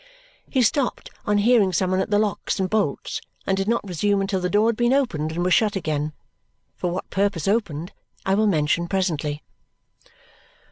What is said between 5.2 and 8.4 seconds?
and was shut again. For what purpose opened, I